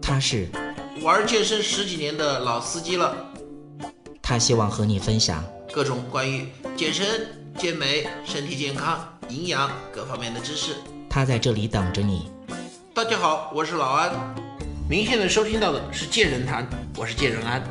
[0.00, 0.48] 他是
[1.02, 3.14] 玩健身十几年的老司机了，
[4.22, 10.76] 他希望和你分享各种关于健身、健美、身体健康、营养各方面的知识。
[11.10, 12.30] 他在这里等着你。
[12.94, 14.10] 大家好，我是老安。
[14.90, 16.66] 您现在收听到的是健人谈，
[16.96, 17.62] 我是健人安。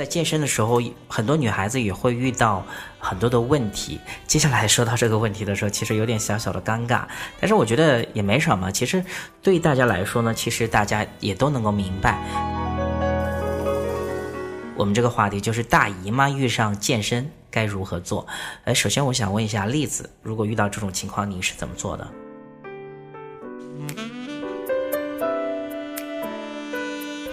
[0.00, 2.64] 在健身的时候，很多女孩子也会遇到
[2.98, 4.00] 很多的问题。
[4.26, 7.02] 接下来说到这个问题的时候，其实有点小小的尴尬，
[7.38, 8.72] 但是我觉得也没什么。
[8.72, 9.04] 其实
[9.42, 12.18] 对大家来说呢，其实大家也都能够明白。
[14.74, 18.26] 我们这个话题就是大姨妈遇上健身该如何做。
[18.64, 22.08] 呃，首先我想问一下栗子，如果遇到这种情况，你是怎么做的？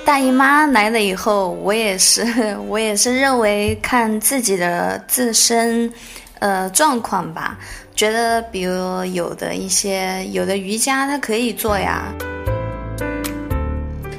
[0.08, 2.24] 大姨妈来了以后，我也是，
[2.70, 5.92] 我也是认为看自己的自身，
[6.40, 7.60] 呃状况吧。
[7.94, 12.04] 觉得比如有的一些有的瑜伽它可以做呀，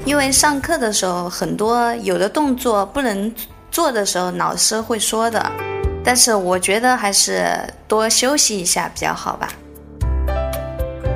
[0.05, 3.35] 因为上课的时候很多有的动作不能
[3.71, 5.51] 做的时候，老师会说的。
[6.05, 7.49] 但是我觉得还是
[7.89, 9.49] 多休息一下比较好吧。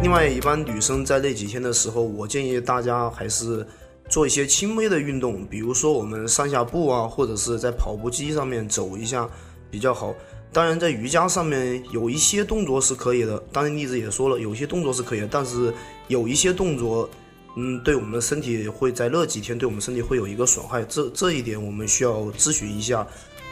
[0.03, 3.67] 另外，一般女生在那几天的时候，我建议大家还是。
[4.13, 9.27] 做一些轻微的运动，比如说我们上下步啊，或者是在跑步机上面走一下
[9.71, 10.15] 比较好。
[10.53, 13.43] 当然，在瑜伽上面有一些动作是可以的。
[13.51, 15.73] 当然，例子也说了，有些动作是可以的，但是
[16.09, 17.09] 有一些动作，
[17.57, 20.83] 嗯，对我们的身体会在那几天对我们身体会有一个损害。
[20.83, 23.07] 这这一点我们需要咨询一下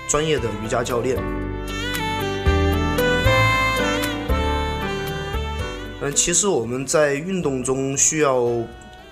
[0.09, 1.17] 专业的瑜伽教练。
[6.03, 8.47] 嗯，其实我们在运动中需要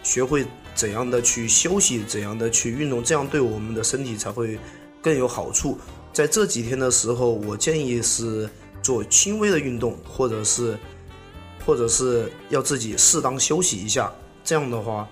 [0.03, 0.45] 学会。
[0.79, 4.57] 怎样的去休息，怎样的去运动，这样对我们的身体才会
[5.03, 5.77] 更有好处。
[6.13, 8.49] 在这几天的时候，我建议是
[8.81, 10.79] 做轻微的运动，或者是，
[11.67, 14.13] 或者是要自己适当休息一下。
[14.45, 15.09] 这样的话，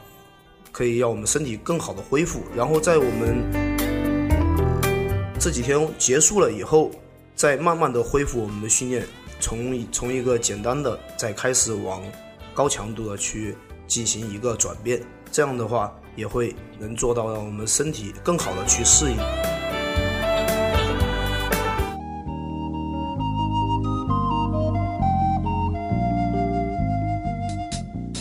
[0.71, 2.45] 可以让我们身体更好的恢复。
[2.55, 3.43] 然后在我们
[5.41, 6.93] 这几天结束了以后，
[7.35, 9.05] 再慢慢的恢复我们的训练，
[9.41, 12.05] 从从一个简单的，再开始往
[12.55, 13.57] 高强度的去
[13.89, 15.03] 进行一个转变。
[15.37, 19.19] 这样的话，也会能做到让我们身体更好的去适应。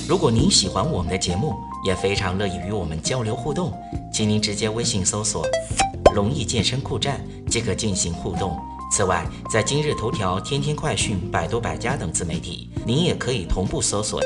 [0.05, 1.55] 如果您喜欢我们的节目，
[1.85, 3.71] 也非常乐意与我们交流互动，
[4.11, 5.41] 请您直接微信搜索
[6.13, 8.59] “龙易健身酷站”即可进行互动。
[8.91, 14.19] 此外，在今日头条、天天快讯、百度百家等自媒体，您也可以同步搜索。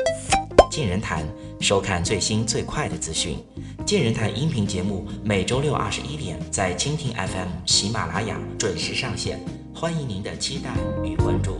[0.70, 1.26] 健人谈，
[1.60, 3.36] 收看最新最快的资讯。
[3.84, 9.40] 健人谈音频节目每周六二十一点在蜻蜓 FM、喜马拉雅准时上线，
[9.74, 10.70] 欢迎您的期待
[11.04, 11.58] 与关注。